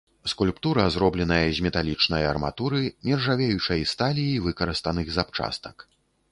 Скульптура 0.31 0.85
зробленая 0.95 1.49
з 1.57 1.65
металічнай 1.65 2.23
арматуры, 2.31 2.81
нержавеючай 3.11 3.87
сталі 3.95 4.27
і 4.33 4.43
выкарыстаных 4.49 5.07
запчастак. 5.19 5.77